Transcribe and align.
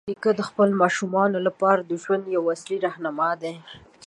نیکه 0.09 0.31
د 0.35 0.41
خپلو 0.49 0.73
ماشومانو 0.83 1.37
لپاره 1.47 1.79
د 1.83 1.91
ژوند 2.03 2.23
یوه 2.35 2.49
اصلي 2.55 2.77
راهنما 2.85 3.29
دی. 3.41 3.53